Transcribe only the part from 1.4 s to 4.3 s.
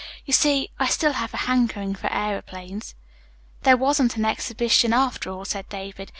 hankering for aëroplanes." "There wasn't any